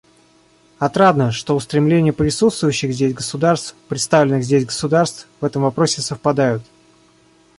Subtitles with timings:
[0.79, 6.63] Отрадно, что устремления присутствующих здесь государств— представленных здесь государств— в этом вопросе совпадают.